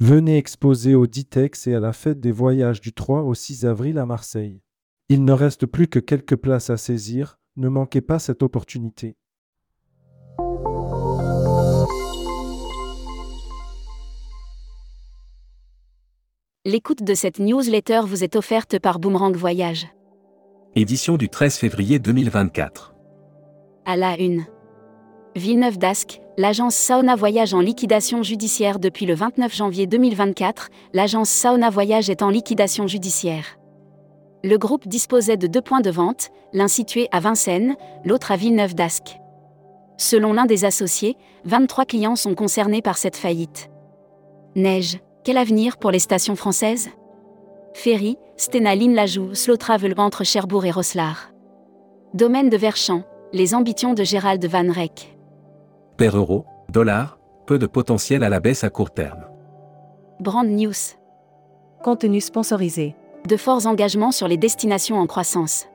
[0.00, 3.98] Venez exposer au Ditex et à la fête des voyages du 3 au 6 avril
[3.98, 4.62] à Marseille.
[5.08, 9.16] Il ne reste plus que quelques places à saisir, ne manquez pas cette opportunité.
[16.64, 19.88] L'écoute de cette newsletter vous est offerte par Boomerang Voyage.
[20.76, 22.94] Édition du 13 février 2024.
[23.84, 24.46] À la une.
[25.36, 31.70] Villeneuve d'Ascq, l'agence Sauna Voyage en liquidation judiciaire depuis le 29 janvier 2024, l'agence Sauna
[31.70, 33.58] Voyage est en liquidation judiciaire.
[34.42, 38.74] Le groupe disposait de deux points de vente, l'un situé à Vincennes, l'autre à Villeneuve
[38.74, 39.18] d'Ascq.
[39.96, 43.68] Selon l'un des associés, 23 clients sont concernés par cette faillite.
[44.56, 46.88] Neige, quel avenir pour les stations françaises?
[47.74, 49.32] Ferry, Stena Line Lajoux,
[49.98, 51.32] entre Cherbourg et Roslar.
[52.14, 55.17] Domaine de Verchamp, les ambitions de Gérald Van Reyck.
[55.98, 59.24] Per euro, dollar, peu de potentiel à la baisse à court terme.
[60.20, 60.94] Brand News.
[61.82, 62.94] Contenu sponsorisé.
[63.28, 65.66] De forts engagements sur les destinations en croissance.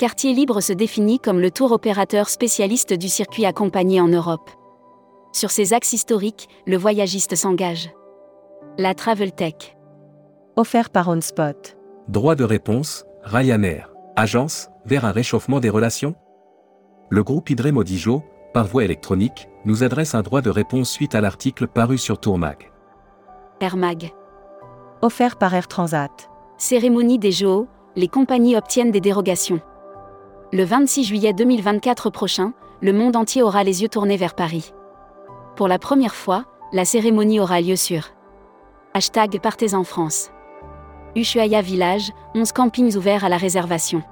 [0.00, 4.50] Quartier Libre se définit comme le tour opérateur spécialiste du circuit accompagné en Europe.
[5.32, 7.90] Sur ses axes historiques, le voyagiste s'engage.
[8.78, 9.76] La Travel Tech.
[10.56, 11.76] Offert par OnSpot.
[12.08, 13.92] Droit de réponse, Ryanair.
[14.16, 16.16] Agence, vers un réchauffement des relations
[17.10, 18.24] Le groupe Hydré Modijo,
[18.56, 22.72] par voie électronique, nous adresse un droit de réponse suite à l'article paru sur Tourmag.
[23.60, 24.14] Air Mag.
[25.02, 26.30] Offert par Air Transat.
[26.56, 29.60] Cérémonie des JO, les compagnies obtiennent des dérogations.
[30.54, 34.72] Le 26 juillet 2024 prochain, le monde entier aura les yeux tournés vers Paris.
[35.54, 38.04] Pour la première fois, la cérémonie aura lieu sur
[38.94, 40.30] Hashtag Partez en France.
[41.14, 44.02] Ushuaia Village, 11 campings ouverts à la réservation.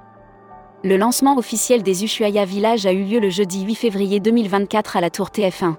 [0.85, 5.01] Le lancement officiel des Ushuaia Village a eu lieu le jeudi 8 février 2024 à
[5.01, 5.77] la Tour TF1.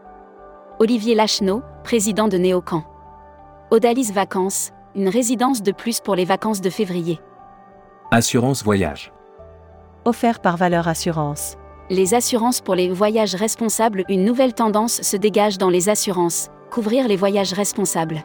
[0.80, 2.82] Olivier Lacheneau, président de Néocan.
[3.70, 7.20] Odalis Vacances, une résidence de plus pour les vacances de février.
[8.10, 9.12] Assurance voyage.
[10.04, 11.56] Offert par Valeur Assurance.
[11.88, 17.06] Les assurances pour les voyages responsables, une nouvelle tendance se dégage dans les assurances, couvrir
[17.06, 18.24] les voyages responsables.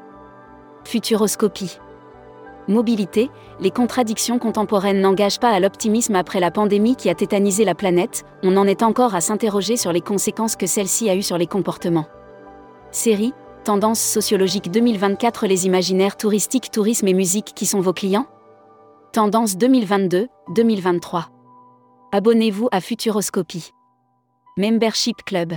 [0.86, 1.78] Futuroscopie.
[2.68, 3.30] Mobilité,
[3.60, 8.24] les contradictions contemporaines n'engagent pas à l'optimisme après la pandémie qui a tétanisé la planète,
[8.44, 11.48] on en est encore à s'interroger sur les conséquences que celle-ci a eues sur les
[11.48, 12.08] comportements.
[12.92, 13.34] Série,
[13.64, 18.26] Tendance sociologique 2024 Les imaginaires touristiques, tourisme et musique qui sont vos clients?
[19.14, 21.26] Tendance 2022-2023.
[22.12, 23.72] Abonnez-vous à Futuroscopie.
[24.58, 25.54] Membership Club.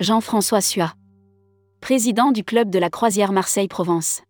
[0.00, 0.94] Jean-François Sua.
[1.80, 4.22] Président du club de la croisière Marseille-Provence.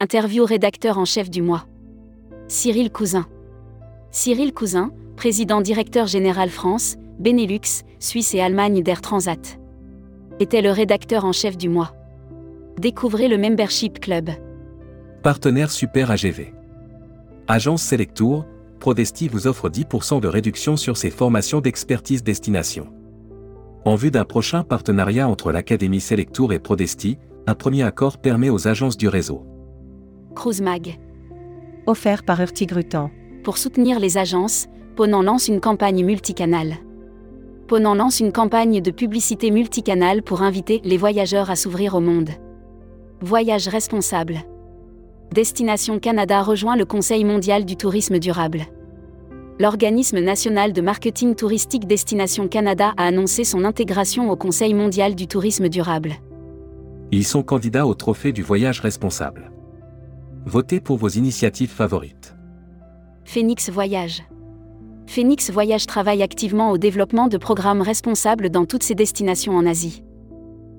[0.00, 1.66] Interview rédacteur en chef du mois.
[2.46, 3.26] Cyril Cousin.
[4.12, 9.58] Cyril Cousin, président directeur général France, Benelux, Suisse et Allemagne d'Air Transat.
[10.38, 11.96] Était le rédacteur en chef du mois.
[12.78, 14.30] Découvrez le Membership Club.
[15.24, 16.54] Partenaire Super AGV.
[17.48, 18.46] Agence Selectour,
[18.78, 22.86] Prodesti vous offre 10% de réduction sur ses formations d'expertise destination.
[23.84, 28.68] En vue d'un prochain partenariat entre l'Académie Selectour et Prodesti, un premier accord permet aux
[28.68, 29.57] agences du réseau.
[30.38, 31.00] Cruise Mag.
[31.86, 33.10] Offert par Urtigrutan.
[33.42, 36.76] Pour soutenir les agences, Ponant lance une campagne multicanale.
[37.66, 42.30] Ponant lance une campagne de publicité multicanale pour inviter les voyageurs à s'ouvrir au monde.
[43.20, 44.36] Voyage responsable.
[45.34, 48.60] Destination Canada rejoint le Conseil mondial du tourisme durable.
[49.58, 55.26] L'organisme national de marketing touristique Destination Canada a annoncé son intégration au Conseil mondial du
[55.26, 56.12] tourisme durable.
[57.10, 59.50] Ils sont candidats au trophée du voyage responsable.
[60.48, 62.34] Votez pour vos initiatives favorites.
[63.26, 64.22] Phoenix Voyage.
[65.06, 70.02] Phoenix Voyage travaille activement au développement de programmes responsables dans toutes ses destinations en Asie.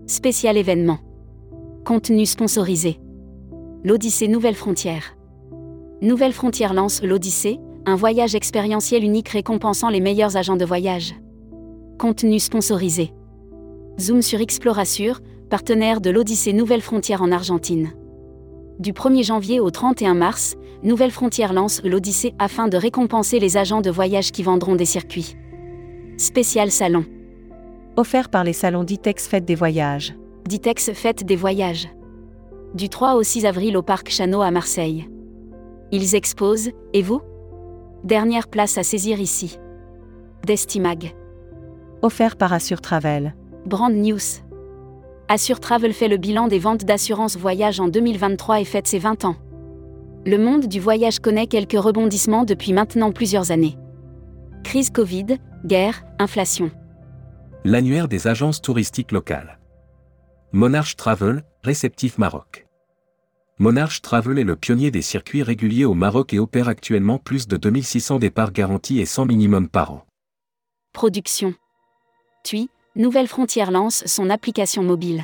[0.08, 0.98] Spécial événement.
[1.86, 3.00] Contenu sponsorisé.
[3.84, 5.16] L'Odyssée Nouvelle Frontière.
[6.02, 11.14] Nouvelle Frontière lance l'Odyssée, un voyage expérientiel unique récompensant les meilleurs agents de voyage.
[12.00, 13.14] Contenu sponsorisé.
[14.00, 15.20] Zoom sur Explorasure,
[15.52, 17.92] partenaire de l'Odyssée Nouvelle Frontière en Argentine.
[18.80, 23.82] Du 1er janvier au 31 mars, Nouvelle Frontière lance l'Odyssée afin de récompenser les agents
[23.82, 25.36] de voyage qui vendront des circuits.
[26.18, 27.04] Spécial salon.
[27.98, 30.16] Offert par les salons Ditex Fête des Voyages.
[30.48, 31.90] Ditex Fête des Voyages.
[32.74, 35.10] Du 3 au 6 avril au Parc Chano à Marseille.
[35.92, 37.22] Ils exposent, et vous?
[38.06, 39.60] Dernière place à saisir ici.
[40.46, 41.14] Destimag.
[42.02, 43.36] Offert par Assure Travel.
[43.66, 44.40] Brand News.
[45.32, 49.26] Assure Travel fait le bilan des ventes d'assurance voyage en 2023 et fête ses 20
[49.26, 49.36] ans.
[50.26, 53.78] Le monde du voyage connaît quelques rebondissements depuis maintenant plusieurs années.
[54.64, 56.72] Crise Covid, guerre, inflation.
[57.64, 59.60] L'annuaire des agences touristiques locales.
[60.52, 62.66] Monarch Travel, réceptif Maroc.
[63.60, 67.56] Monarch Travel est le pionnier des circuits réguliers au Maroc et opère actuellement plus de
[67.56, 70.06] 2600 départs garantis et 100 minimum par an.
[70.92, 71.54] Production.
[72.44, 75.24] TUI, Nouvelle Frontière lance son application mobile.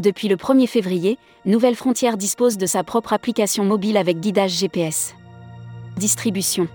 [0.00, 5.16] Depuis le 1er février, Nouvelle Frontière dispose de sa propre application mobile avec guidage GPS.
[5.96, 6.68] Distribution.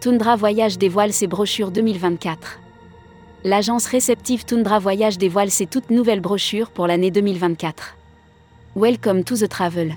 [0.00, 2.58] Tundra Voyage dévoile ses brochures 2024.
[3.44, 7.98] L'agence réceptive Tundra Voyage dévoile ses toutes nouvelles brochures pour l'année 2024.
[8.76, 9.94] Welcome to the Travel.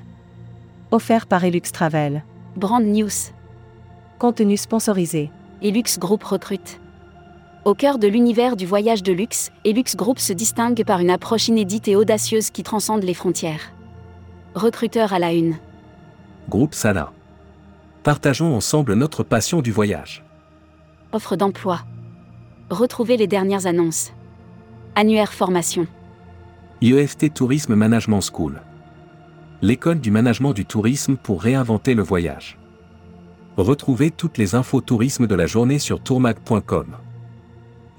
[0.91, 2.25] Offert par Elux Travel.
[2.57, 3.31] Brand News.
[4.19, 5.31] Contenu sponsorisé.
[5.61, 6.80] Elux Group recrute.
[7.63, 11.47] Au cœur de l'univers du voyage de luxe, Elux Group se distingue par une approche
[11.47, 13.71] inédite et audacieuse qui transcende les frontières.
[14.55, 15.57] Recruteur à la une.
[16.49, 17.11] Groupe Sala.
[18.01, 20.25] Partageons ensemble notre passion du voyage.
[21.11, 21.81] Offre d'emploi.
[22.71, 24.11] Retrouvez les dernières annonces.
[24.95, 25.85] Annuaire formation.
[26.81, 28.59] IEFT Tourisme Management School.
[29.61, 32.57] L'école du management du tourisme pour réinventer le voyage.
[33.55, 36.95] Retrouvez toutes les infos tourisme de la journée sur tourmac.com.